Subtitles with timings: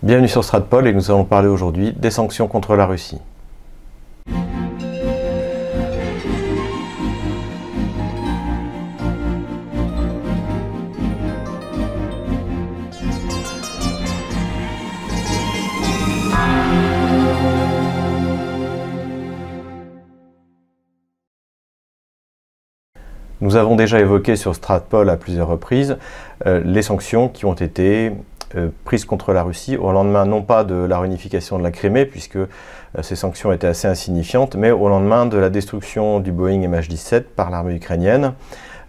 [0.00, 3.18] Bienvenue sur Stratpol et nous allons parler aujourd'hui des sanctions contre la Russie.
[23.40, 25.96] Nous avons déjà évoqué sur Stratpol à plusieurs reprises
[26.46, 28.12] euh, les sanctions qui ont été
[28.54, 32.06] euh, prises contre la Russie au lendemain non pas de la réunification de la Crimée,
[32.06, 32.46] puisque euh,
[33.02, 37.50] ces sanctions étaient assez insignifiantes, mais au lendemain de la destruction du Boeing MH17 par
[37.50, 38.32] l'armée ukrainienne,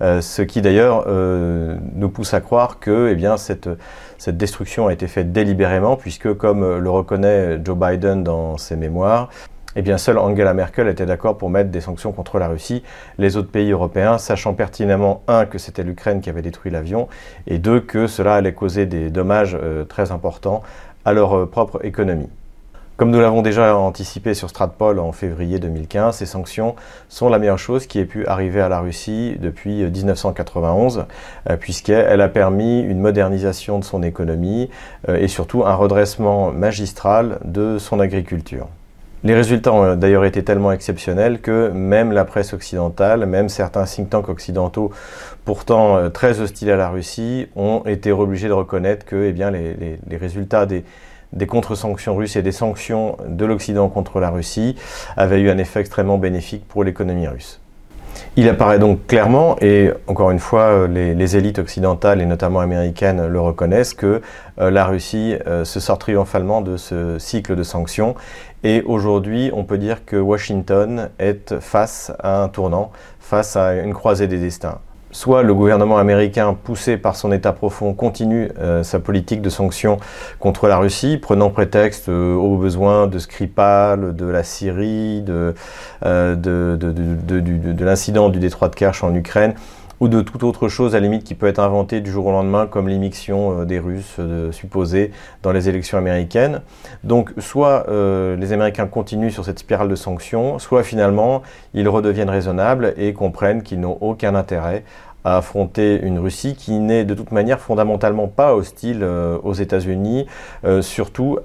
[0.02, 3.70] euh, ce qui d'ailleurs nous pousse à croire que eh cette,
[4.18, 9.30] cette destruction a été faite délibérément, puisque comme le reconnaît Joe Biden dans ses mémoires,
[9.80, 12.84] eh bien, seule Angela Merkel était d'accord pour mettre des sanctions contre la Russie.
[13.18, 17.08] Les autres pays européens, sachant pertinemment, un, que c'était l'Ukraine qui avait détruit l'avion,
[17.48, 20.64] et deux, que cela allait causer des dommages euh, très importants
[21.05, 22.28] à leur euh, propre économie.
[22.98, 26.76] Comme nous l'avons déjà anticipé sur Stratpol en février 2015, ces sanctions
[27.08, 31.05] sont la meilleure chose qui ait pu arriver à la Russie depuis 1991,
[31.49, 34.70] euh, puisqu'elle a permis une modernisation de son économie
[35.08, 38.68] et surtout un redressement magistral de son agriculture.
[39.25, 44.09] Les résultats ont d'ailleurs été tellement exceptionnels que même la presse occidentale, même certains think
[44.09, 44.91] tanks occidentaux
[45.43, 50.17] pourtant euh, très hostiles à la Russie, ont été obligés de reconnaître que eh les,
[50.17, 50.85] résultats des,
[51.34, 54.77] des contre-sanctions russes et des sanctions de l'Occident contre la Russie
[55.17, 57.59] avaient eu un effet extrêmement bénéfique pour l'économie russe.
[58.35, 63.27] Il apparaît donc clairement, et encore une fois, euh, les, élites occidentales et notamment américaines
[63.27, 64.22] le reconnaissent, que
[64.59, 68.16] euh, la Russie euh, se sort triomphalement de ce cycle de sanctions.
[68.63, 73.94] Et aujourd'hui, on peut dire que Washington est face à un tournant, face à une
[73.94, 74.79] croisée des destins
[75.12, 79.97] soit le gouvernement américain, poussé par son État profond, continue euh, sa politique de sanctions
[80.40, 85.56] contre la Russie, prenant prétexte euh, aux besoins de Skripal, de la Syrie, de,
[86.06, 89.53] euh, de l'incident du détroit de Kerch en Ukraine,
[90.00, 92.32] ou de toute autre chose à la limite qui peut être inventée du jour au
[92.32, 95.12] lendemain, comme l'émission euh, des Russes euh, supposés
[95.44, 96.62] dans les élections américaines.
[97.04, 101.42] Donc soit euh, les Américains continuent sur cette spirale de sanctions, soit finalement
[101.74, 104.84] ils redeviennent raisonnables et comprennent qu'ils n'ont aucun intérêt
[105.26, 110.26] à affronter une Russie qui n'est de toute manière fondamentalement pas hostile aux États-Unis,
[110.80, 111.40] surtout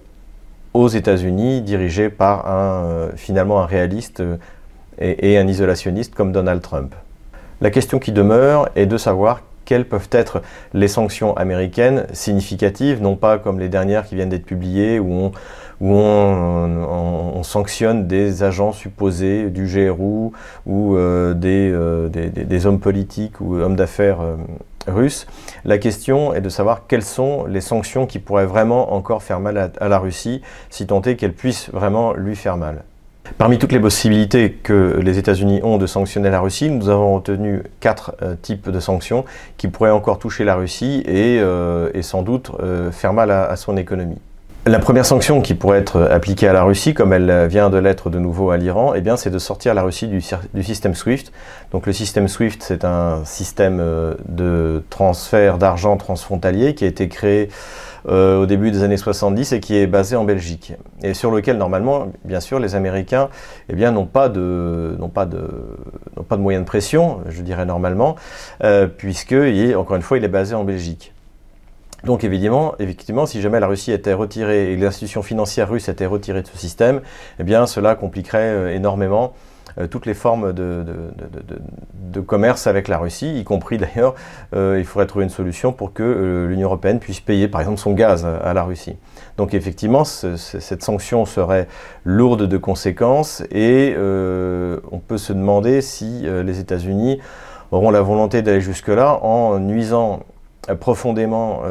[0.75, 4.22] aux États-Unis dirigés par un, finalement un réaliste
[5.00, 6.94] et un isolationniste comme Donald Trump.
[7.60, 10.42] La question qui demeure est de savoir quelles peuvent être
[10.72, 15.32] les sanctions américaines significatives, non pas comme les dernières qui viennent d'être publiées, où
[15.81, 20.31] on, sanctionne des agents supposés du GRU
[20.66, 24.37] ou euh, euh, des, hommes politiques ou hommes d'affaires euh,
[24.87, 25.26] russes.
[25.64, 29.59] La question est de savoir quelles sont les sanctions qui pourraient vraiment encore faire mal
[29.59, 32.82] à, à la Russie, si tant est qu'elles puissent vraiment lui faire mal.
[33.38, 37.62] Parmi toutes les possibilités que les États-Unis ont de sanctionner la Russie, nous avons retenu
[37.80, 39.24] quatre euh, types de sanctions
[39.56, 43.76] qui pourraient encore toucher la Russie et, euh, sans doute euh, faire mal à, son
[43.76, 44.18] économie.
[44.66, 48.08] La première sanction qui pourrait être appliquée à la Russie, comme elle vient de l'être
[48.08, 50.22] de nouveau à l'Iran, eh bien, c'est de sortir la Russie du,
[50.62, 51.32] système SWIFT.
[51.70, 53.84] Donc, le système SWIFT, c'est un système
[54.26, 57.50] de transfert d'argent transfrontalier qui a été créé
[58.08, 60.72] euh, au début des années 70 et qui est basé en Belgique.
[61.02, 63.28] Et sur lequel, normalement, bien sûr, les Américains
[63.69, 68.16] eh bien, n'ont pas, de, pas, pas de moyens de pression, je dirais normalement,
[68.62, 69.34] euh, puisque,
[69.76, 71.12] encore une fois, il est basé en Belgique.
[72.04, 76.42] Donc évidemment, effectivement, si jamais la Russie était retirée et l'institution financière russe était retirée
[76.42, 77.00] de ce système,
[77.38, 79.32] eh bien cela compliquerait euh, énormément
[79.78, 80.84] euh, toutes les formes de,
[82.26, 84.14] commerce avec la Russie, y compris d'ailleurs,
[84.54, 87.93] euh, il faudrait trouver une solution pour que l'Union européenne puisse payer par exemple son
[87.93, 88.97] gaz à, la Russie.
[89.37, 91.66] Donc effectivement, cette sanction serait
[92.04, 97.20] lourde de conséquences et on peut se demander si les États-Unis
[97.72, 100.20] auront la volonté d'aller jusque-là en nuisant
[100.80, 101.62] profondément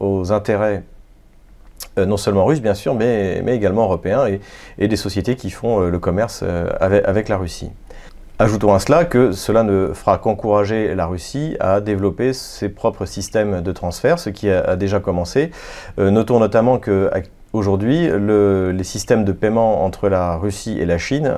[0.00, 0.82] aux intérêts
[1.98, 4.26] euh, non seulement russes bien sûr, mais, également européens
[4.78, 7.70] et, des sociétés qui font euh, le commerce euh, avec, la Russie.
[8.38, 13.62] Ajoutons à cela que cela ne fera qu'encourager la Russie à développer ses propres systèmes
[13.62, 15.50] de transfert, ce qui a, déjà commencé.
[15.96, 17.10] notons notamment que
[17.54, 21.34] aujourd'hui, les systèmes de paiement entre la Russie et la Chine,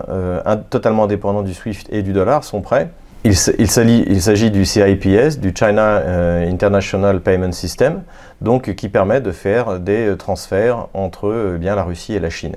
[0.70, 2.90] totalement indépendants du SWIFT et du dollar, sont prêts.
[3.24, 8.02] Il, s'agit du CIPS, du China euh, International Payment System,
[8.40, 12.54] donc qui permet de faire des transferts entre euh, bien la Russie et la Chine.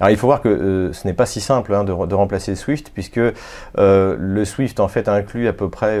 [0.00, 2.90] Alors il faut voir que euh, ce n'est pas si simple hein, de, remplacer SWIFT,
[2.94, 6.00] puisque euh, le SWIFT en fait inclut à peu près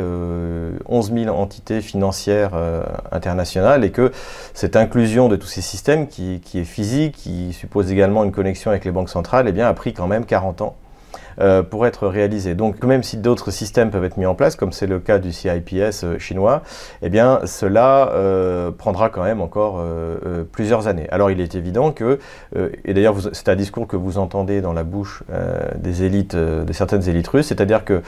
[0.86, 2.52] 11 000 entités financières
[3.12, 4.10] internationales et que
[4.54, 8.70] cette inclusion de tous ces systèmes qui, qui, est physique, qui suppose également une connexion
[8.70, 10.76] avec les banques centrales, eh bien, a pris quand même 40 ans.
[11.40, 12.56] Euh, pour être réalisé.
[12.56, 15.32] Donc même si d'autres systèmes peuvent être mis en place, comme c'est le cas du
[15.32, 16.62] CIPS euh, chinois,
[17.00, 19.80] eh bien cela euh, prendra quand même encore
[20.50, 21.06] plusieurs années.
[21.10, 22.18] Alors il est évident que,
[22.84, 25.22] et d'ailleurs c'est un discours que vous entendez dans la bouche
[25.76, 28.02] des élites, de certaines élites russes, c'est-à-dire que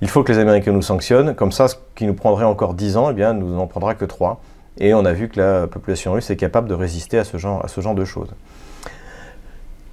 [0.00, 2.96] il faut que les Américains nous sanctionnent, comme ça ce qui nous prendrait encore 10
[2.96, 4.40] ans, eh bien nous n'en prendra que 3.
[4.78, 7.64] Et on a vu que la population russe est capable de résister à ce genre,
[7.64, 8.30] à ce genre de choses.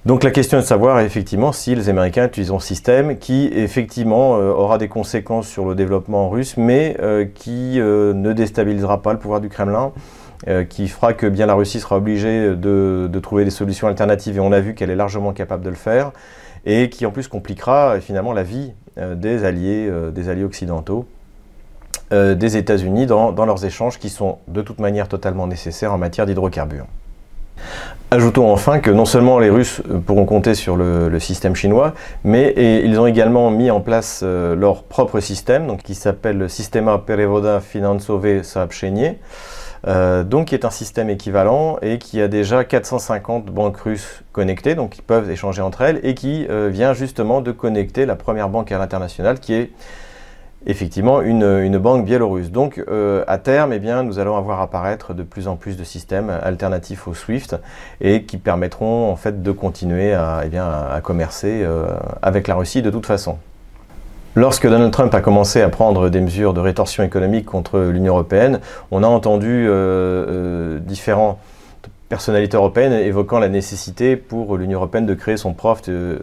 [0.06, 4.38] Donc la question est de savoir effectivement si les Américains utilisent un système qui effectivement
[4.38, 9.12] euh, aura des conséquences sur le développement russe, mais euh, qui euh, ne déstabilisera pas
[9.12, 9.92] le pouvoir du Kremlin,
[10.70, 14.52] qui fera que bien la Russie sera obligée de, trouver des solutions alternatives, et on
[14.52, 16.12] a vu qu'elle est largement capable de le faire,
[16.64, 21.04] et qui en plus compliquera finalement la vie des alliés, des alliés occidentaux.
[22.10, 26.86] des États-Unis dans leurs échanges qui sont de toute manière totalement nécessaires en matière d'hydrocarbures.
[28.12, 32.54] Ajoutons enfin que non seulement les Russes pourront compter sur le, système chinois, mais
[32.84, 36.98] ils ont également mis en place euh, leur propre système, donc, qui s'appelle le Sistema
[36.98, 39.16] Perevoda Finansove Saabchenie,
[39.86, 44.74] euh, donc qui est un système équivalent et qui a déjà 450 banques russes connectées,
[44.74, 48.48] donc qui peuvent échanger entre elles, et qui euh, vient justement de connecter la première
[48.48, 49.70] banque à l'international, qui est
[50.66, 52.50] effectivement une, banque biélorusse.
[52.50, 56.30] Donc euh, à terme, eh nous allons avoir apparaître de plus en plus de systèmes
[56.30, 57.56] alternatifs au SWIFT
[58.00, 61.86] et qui permettront en fait de continuer à, eh bien, à commercer euh,
[62.22, 63.38] avec la Russie de toute façon.
[64.36, 68.60] Lorsque Donald Trump a commencé à prendre des mesures de rétorsion économique contre l'Union européenne,
[68.92, 71.40] on a entendu euh, différents
[72.10, 75.54] personnalité européenne évoquant la nécessité pour l'Union européenne de créer son,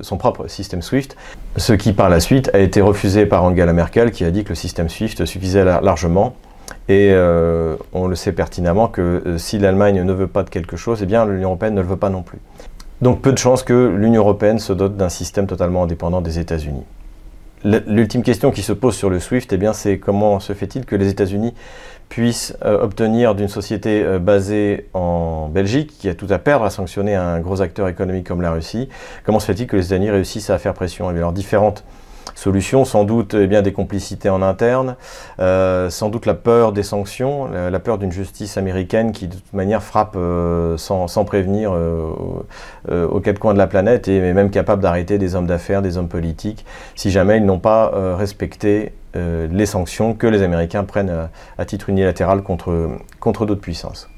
[0.02, 1.16] son, propre système SWIFT,
[1.56, 4.50] ce qui par la suite a été refusé par Angela Merkel qui a dit que
[4.50, 6.36] le système SWIFT suffisait largement.
[6.90, 10.76] Et euh, on le sait pertinemment que euh, si l'Allemagne ne veut pas de quelque
[10.76, 12.40] chose, eh bien l'Union européenne ne le veut pas non plus.
[13.02, 16.84] Donc peu de chances que l'Union européenne se dote d'un système totalement indépendant des États-Unis.
[17.64, 21.10] L'ultime question qui se pose sur le SWIFT, eh c'est comment se fait-il que les
[21.10, 21.54] États-Unis
[22.10, 26.70] puissent euh, obtenir d'une société euh, basée en Belgique, qui a tout à perdre à
[26.70, 28.90] sanctionner un gros acteur économique comme la Russie,
[29.26, 31.12] comment se fait-il que les États-Unis réussissent à faire pression?
[31.12, 31.84] Eh alors différentes
[32.38, 34.96] solution, sans doute eh bien, des complicités en interne,
[35.40, 39.54] euh, sans doute la peur des sanctions, la, peur d'une justice américaine qui de toute
[39.54, 44.52] manière frappe euh, sans, prévenir euh, aux quatre coins de la planète et est même
[44.52, 46.64] capable d'arrêter des hommes d'affaires, des hommes politiques,
[46.96, 52.44] si jamais ils n'ont pas respecté les sanctions que les Américains prennent à, titre unilatéral
[52.44, 54.10] contre, contre d'autres puissances.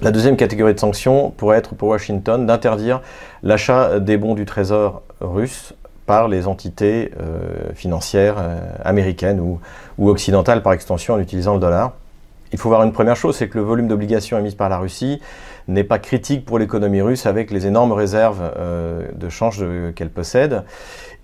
[0.00, 3.02] La deuxième catégorie de sanctions pourrait être pour Washington d'interdire
[3.42, 5.74] l'achat des bons du Trésor russe
[6.08, 9.60] par les entités euh, financières euh, américaines ou,
[10.08, 11.92] occidentales par extension en utilisant le dollar.
[12.50, 15.20] Il faut voir une première chose, c'est que le volume d'obligations émises par la Russie
[15.68, 19.62] n'est pas critique pour l'économie russe avec les énormes réserves euh, de change
[19.94, 20.64] qu'elle possède.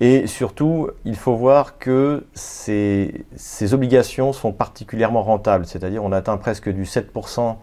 [0.01, 6.37] Et surtout, il faut voir que ces, ces obligations sont particulièrement rentables, c'est-à-dire on atteint
[6.37, 7.57] presque du 7%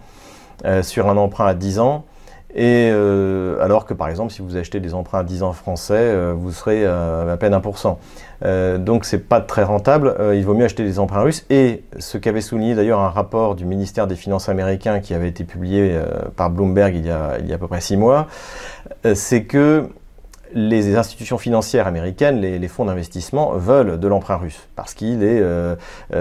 [0.82, 2.06] sur un emprunt à 10 ans,
[2.54, 5.94] et euh, alors que par exemple, si vous achetez des emprunts à 10 ans français,
[5.98, 7.98] euh, vous serez à peine 1%.
[8.44, 10.16] Euh, donc c'est pas très rentable.
[10.34, 11.46] il vaut mieux acheter des emprunts russes.
[11.50, 15.44] Et ce qu'avait souligné d'ailleurs un rapport du ministère des Finances américain qui avait été
[15.44, 15.98] publié
[16.36, 18.28] par Bloomberg il y, a, il y a à peu près 6 mois,
[19.14, 19.88] c'est que
[20.54, 25.42] les institutions financières américaines, les, les fonds d'investissement veulent de l'emprunt russe parce qu'il est,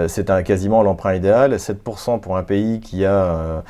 [0.07, 1.55] c'est quasiment l'emprunt idéal.
[1.55, 3.63] 7% pour un pays qui a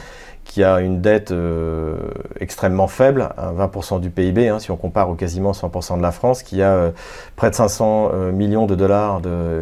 [0.44, 1.96] qui a une dette euh,
[2.40, 6.44] extrêmement faible, 20% du PIB, hein, si on compare au quasiment 100% de la France,
[6.44, 6.92] qui a euh,
[7.36, 9.22] près de 500 euh, millions de dollars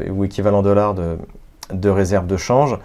[0.09, 1.17] ou équivalent dollars de,
[1.71, 2.77] de réserves de change,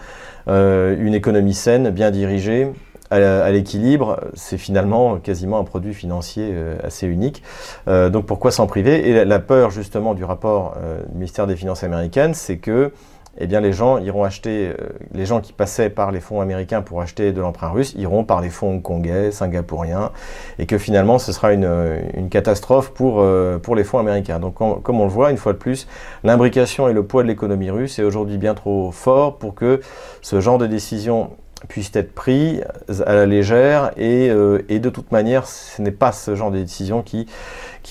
[0.47, 2.71] une économie saine, bien dirigée,
[3.11, 7.43] à, l'équilibre, c'est finalement quasiment un produit financier assez unique.
[7.87, 9.09] donc pourquoi s'en priver?
[9.09, 10.77] Et la, peur justement du rapport
[11.09, 12.93] du ministère des Finances américaines, c'est que
[13.38, 14.75] eh bien euh,
[15.12, 18.41] les gens qui passaient par les fonds américains pour acheter de l'emprunt russe iront par
[18.41, 20.12] les fonds hongkongais, singapouriens,
[20.59, 22.00] et que finalement ce sera une, euh,
[22.31, 24.38] catastrophe pour, euh, pour les fonds américains.
[24.38, 25.87] Donc comme on le voit, une fois de plus,
[26.23, 29.81] l'imbrication et le poids de l'économie russe est aujourd'hui bien trop fort pour que
[30.23, 31.31] ce genre de décision
[31.69, 32.61] puisse être pris
[33.07, 37.26] à la légère et, de toute manière ce n'est pas ce genre de décision qui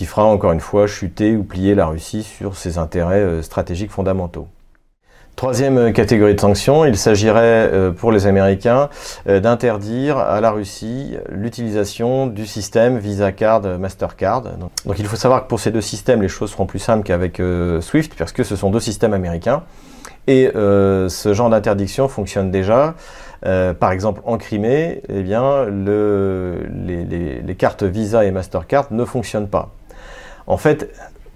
[0.06, 4.48] fera encore une fois chuter ou plier la Russie sur ses intérêts stratégiques fondamentaux.
[5.36, 8.90] Troisième catégorie de sanctions, il s'agirait euh, pour les Américains
[9.28, 14.44] euh, d'interdire à la Russie l'utilisation du système Visa Card Mastercard.
[14.86, 17.40] Donc il faut savoir que pour ces deux systèmes, les choses seront plus simples qu'avec
[17.40, 19.64] euh, SWIFT parce que ce sont deux systèmes américains.
[20.28, 22.96] Et ce genre d'interdiction fonctionne déjà.
[23.42, 29.72] par exemple, en Crimée, eh bien, les cartes Visa et Mastercard ne fonctionnent pas.
[30.48, 30.90] En fait,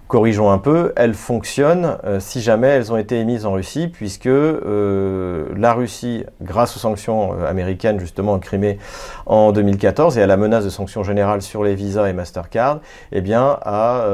[0.07, 4.27] corrigeons un peu, elles fonctionnent euh, si jamais elles ont été émises en Russie, puisque
[4.27, 8.79] euh, la Russie, grâce aux sanctions euh, américaines justement en Crimée
[9.25, 12.79] en 2014 et à la menace de sanctions générales sur les visas et Mastercard,
[13.11, 14.05] eh bien, a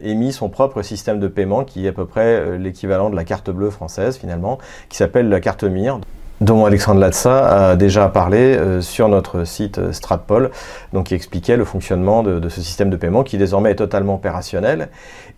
[0.00, 3.50] émis son propre système de paiement qui est à peu près l'équivalent de la carte
[3.50, 6.00] bleue française finalement, qui s'appelle la carte MIR
[6.40, 10.50] dont Alexandre Latsa a déjà parlé sur notre site Stratpol,
[10.92, 14.88] donc qui expliquait le fonctionnement de, ce système de paiement qui désormais est totalement opérationnel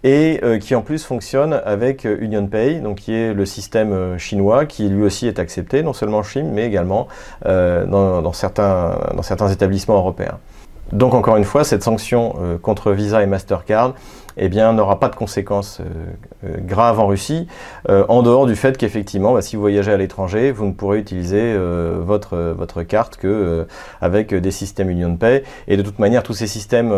[0.02, 4.88] et euh, qui en plus fonctionne avec UnionPay, donc qui est le système chinois qui
[4.88, 7.08] lui aussi est accepté non seulement en Chine mais également
[8.32, 10.38] certains, dans certains établissements européens.
[10.92, 13.94] Donc encore une fois, cette sanction contre Visa et Mastercard
[14.36, 15.84] eh bien, n'aura pas de conséquences euh,
[16.44, 17.46] euh, graves en Russie,
[17.88, 20.98] euh, en dehors du fait qu'effectivement, bah, si vous voyagez à l'étranger, vous ne pourrez
[20.98, 21.56] utiliser
[22.00, 23.66] votre, carte que
[24.00, 25.42] avec des systèmes UnionPay.
[25.68, 26.90] Et de toute manière, tous ces systèmes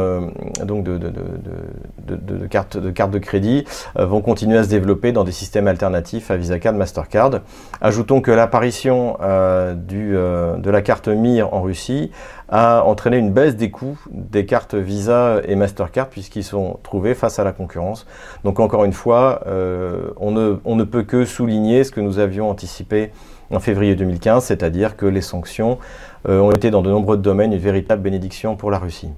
[0.65, 3.65] donc de, de, de, de, cartes de, carte de crédit
[3.97, 7.41] vont continuer à se développer dans des systèmes alternatifs à Visa Card, Mastercard.
[7.81, 12.11] Ajoutons que l'apparition de la carte MIR en Russie
[12.53, 17.39] a entraîné une baisse des coûts des cartes Visa et Mastercard puisqu'ils sont trouvés face
[17.39, 18.07] à la concurrence.
[18.45, 23.11] Donc encore une fois, euh, on, ne, peut que souligner ce que nous avions anticipé
[23.51, 25.79] en février 2015, c'est-à-dire que les sanctions
[26.29, 29.09] euh, ont été dans de nombreux domaines une véritable bénédiction pour la Russie.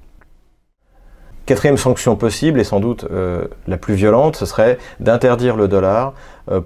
[1.45, 6.14] Quatrième sanction possible, et sans doute euh, la plus violente, ce serait d'interdire le dollar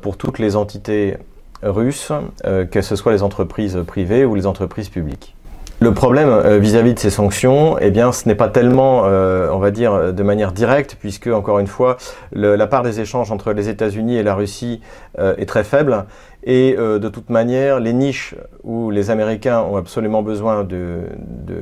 [0.02, 1.16] pour toutes les entités
[1.62, 2.12] russes,
[2.44, 5.34] que ce soit les entreprises privées ou les entreprises publiques.
[5.80, 9.60] Le problème euh, vis-à-vis de ces sanctions, eh bien, ce n'est pas tellement, euh, on
[9.60, 11.98] va dire, de manière directe, puisque encore une fois,
[12.32, 14.80] la part des échanges entre les États-Unis et la Russie
[15.20, 16.06] euh, est très faible,
[16.42, 21.00] et de toute manière, les niches où les Américains ont absolument besoin de,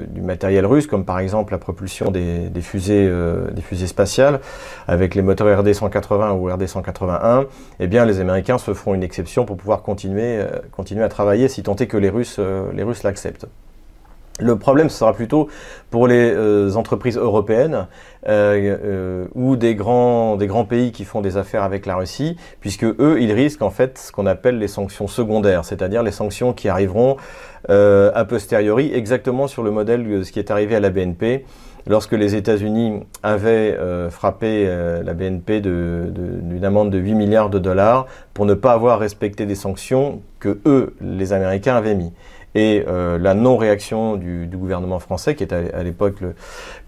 [0.08, 3.10] du matériel russe, comme par exemple la propulsion des, fusées,
[3.52, 4.38] des fusées spatiales
[4.86, 7.46] avec les moteurs RD 180 ou RD 181,
[7.80, 11.62] eh bien, les Américains se feront une exception pour pouvoir continuer, continuer à travailler, si
[11.62, 12.38] tant est que les Russes,
[12.72, 13.48] les Russes l'acceptent.
[14.38, 15.48] Le problème, ce sera plutôt
[15.88, 17.86] pour les euh, entreprises européennes
[18.28, 20.36] euh, euh, ou des grands,
[20.68, 24.12] pays qui font des affaires avec la Russie, puisque eux, ils risquent en fait ce
[24.12, 27.16] qu'on appelle les sanctions secondaires, c'est-à-dire les sanctions qui arriveront
[27.68, 31.44] a posteriori, exactement sur le modèle de ce qui est arrivé à la BNP,
[31.88, 33.76] lorsque les États-Unis avaient
[34.08, 34.66] frappé
[35.04, 39.56] la BNP d'une amende de 8 milliards de dollars pour ne pas avoir respecté des
[39.56, 42.12] sanctions que eux, les Américains, avaient mis
[42.56, 46.34] et euh, la non-réaction du, gouvernement français, qui était à, l'époque le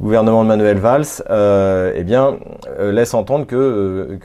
[0.01, 2.39] gouvernement de Manuel Valls, euh, eh bien,
[2.79, 4.19] euh, laisse entendre que,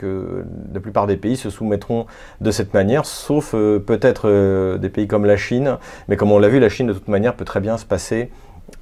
[0.72, 2.06] la plupart des pays se soumettront
[2.40, 5.76] de cette manière, sauf peut-être des pays comme la Chine,
[6.08, 8.30] mais comme on l'a vu, la Chine de toute manière peut très bien se passer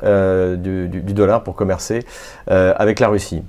[0.02, 2.04] du, dollar pour commercer
[2.46, 3.42] avec la Russie.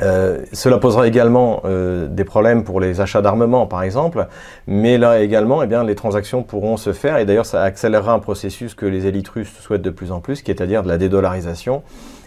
[0.00, 4.26] Euh, cela posera également euh, des problèmes pour les achats d'armement, par exemple,
[4.66, 8.18] mais là également, eh bien, les transactions pourront se faire, et d'ailleurs, ça accélérera un
[8.18, 10.88] processus que les élites russes souhaitent de plus en plus, qui est à dire de
[10.88, 11.82] la dédollarisation.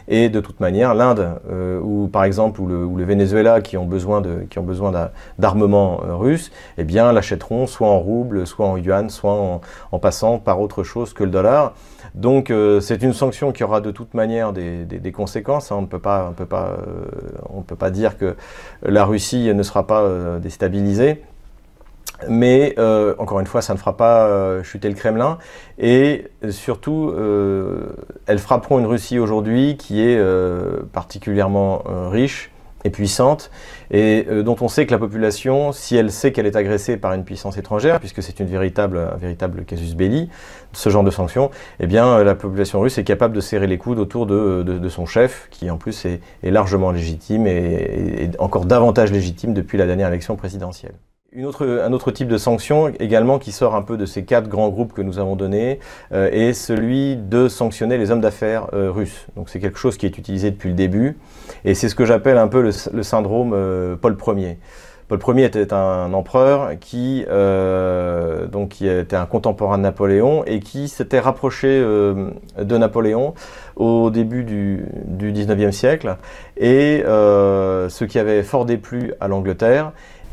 [0.07, 4.21] Et de toute manière, l'Inde, euh, ou par exemple, ou le, Venezuela, qui ont besoin
[4.21, 4.59] de, qui
[5.39, 10.83] d'armement russe, eh l'achèteront soit en rouble, soit en yuan, soit en, passant par autre
[10.83, 11.73] chose que le dollar.
[12.15, 15.71] Donc euh, c'est une sanction qui aura de toute manière des, conséquences.
[15.71, 15.77] Hein.
[15.79, 18.35] On ne peut pas, euh, peut pas dire que
[18.83, 21.21] la Russie ne sera pas euh, déstabilisée.
[22.29, 22.75] Mais
[23.17, 25.37] encore une fois, ça ne fera pas chuter le Kremlin.
[25.77, 27.13] Et surtout,
[28.27, 30.19] elles frapperont une Russie aujourd'hui qui est
[30.93, 32.51] particulièrement riche,
[32.85, 33.49] et puissante,
[33.89, 37.13] et euh, dont on sait que la population, si elle sait qu'elle est agressée par
[37.13, 40.29] une puissance étrangère, puisque c'est une véritable, un véritable casus belli,
[40.71, 43.79] ce genre de sanctions, eh bien euh, la population russe est capable de serrer les
[43.79, 48.65] coudes autour de, de, son chef, qui en plus est, largement légitime et, et encore
[48.65, 50.93] davantage légitime depuis la dernière élection présidentielle
[51.37, 54.93] un autre type de sanction également qui sort un peu de ces quatre grands groupes
[54.93, 55.79] que nous avons donnés
[56.13, 59.27] euh, est celui de sanctionner les hommes d'affaires euh, russes.
[59.35, 61.17] Donc c'est quelque chose qui est utilisé depuis le début
[61.65, 64.57] et c'est ce que j'appelle un peu le, syndrome euh, Paul Ier.
[65.07, 67.25] Paul Ier était un empereur qui,
[68.51, 73.35] donc, qui était un contemporain de Napoléon et qui s'était rapproché de Napoléon
[73.75, 76.17] au début du, du 19e siècle
[76.57, 79.91] et ce qui avait fort déplu à l'Angleterre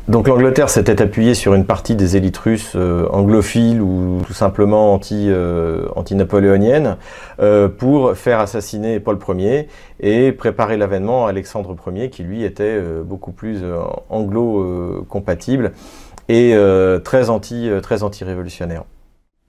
[0.09, 4.93] Donc l'Angleterre s'était appuyée sur une partie des élites russes euh, anglophiles ou tout simplement
[4.93, 6.97] anti, euh, napoléoniennes
[7.39, 9.69] euh, pour faire assassiner Paul Ier
[10.01, 13.61] et préparer l'avènement à Alexandre Ier qui lui était beaucoup plus
[14.09, 15.71] anglo-compatible
[16.27, 16.53] et
[17.03, 18.83] très anti très anti-révolutionnaire.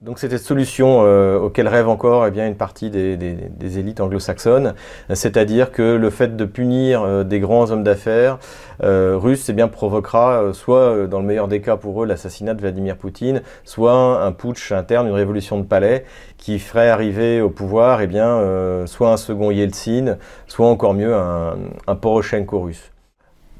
[0.01, 4.73] Donc c'était cette solution euh, auquel rêve encore eh bien, une partie des, élites anglo-saxonnes,
[5.13, 8.37] c'est-à-dire que le fait de punir euh, des grands hommes d'affaires
[8.83, 12.61] euh, russes eh bien, provoquera soit, dans le meilleur des cas pour eux, l'assassinat de
[12.61, 16.03] Vladimir Poutine, soit un putsch interne, une révolution de palais,
[16.37, 21.57] qui ferait arriver au pouvoir eh bien, soit un second Yeltsin, soit encore mieux un,
[21.87, 22.91] un Poroshenko russe.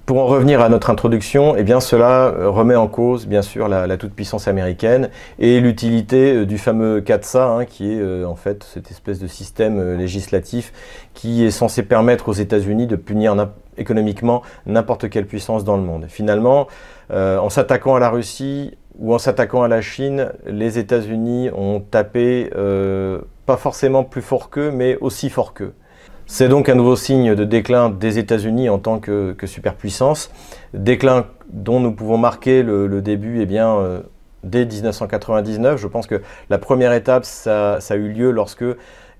[0.05, 3.67] Pour en revenir à notre introduction, eh bien cela euh, remet en cause bien sûr
[3.67, 5.09] la, toute-puissance américaine
[5.39, 9.25] et l'utilité euh, du fameux CATSA, hein, qui est euh, en fait cette espèce de
[9.25, 10.73] système législatif
[11.15, 13.35] qui est censé permettre aux États-Unis de punir
[13.79, 16.05] économiquement n'importe quelle puissance dans le monde.
[16.07, 16.67] Finalement,
[17.11, 22.51] en s'attaquant à la Russie ou en s'attaquant à la Chine, les États-Unis ont tapé
[23.45, 25.73] pas forcément plus fort qu'eux, mais aussi fort qu'eux.
[26.27, 30.31] C'est donc un nouveau signe de déclin des États-Unis en tant que, superpuissance,
[30.73, 33.99] déclin dont nous pouvons marquer le, début eh euh,
[34.43, 35.79] dès 1999.
[35.79, 38.65] Je pense que la première étape, ça, a eu lieu lorsque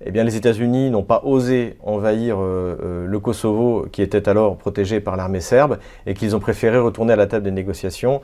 [0.04, 4.98] eh les États-Unis n'ont pas osé envahir euh, euh, le Kosovo, qui était alors protégé
[4.98, 8.20] par l'armée serbe, et qu'ils ont préféré retourner à la table des négociations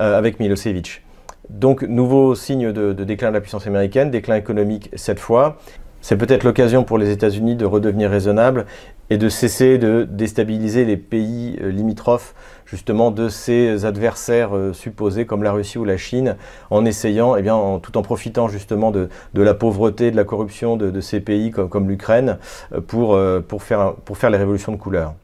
[0.00, 1.02] avec Milosevic.
[1.48, 5.58] Donc, nouveau signe de, déclin de la puissance américaine, déclin économique cette fois.
[6.08, 8.66] C'est peut-être l'occasion pour les États-Unis de redevenir raisonnables
[9.10, 12.32] et de cesser de déstabiliser les pays euh, limitrophes
[12.64, 16.36] justement de ces adversaires euh, supposés comme la Russie ou la Chine
[16.70, 21.00] en essayant, eh bien, tout en profitant justement de, la pauvreté, de la corruption de,
[21.00, 22.38] ces pays comme, l'Ukraine
[22.72, 25.14] euh, pour, pour, faire, pour faire les révolutions de couleur.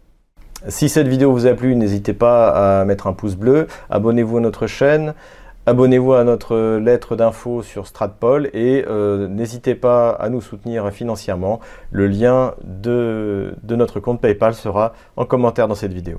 [0.66, 4.40] Si cette vidéo vous a plu, n'hésitez pas à mettre un pouce bleu, abonnez-vous à
[4.40, 5.14] notre chaîne,
[5.64, 11.60] Abonnez-vous à notre lettre d'info sur Stratpol et euh, n'hésitez pas à nous soutenir financièrement.
[11.92, 16.18] Le lien de notre compte PayPal sera en commentaire dans cette vidéo.